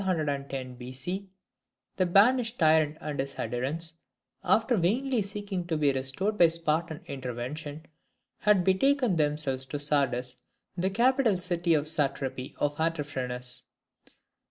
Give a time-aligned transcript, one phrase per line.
[0.03, 1.27] the
[2.11, 3.99] banished tyrant and his adherents,
[4.43, 7.85] after vainly seeking to be restored by Spartan intervention,
[8.39, 10.37] had betaken themselves to Sardis,
[10.75, 13.65] the capital city of the satrapy of Artaphernes.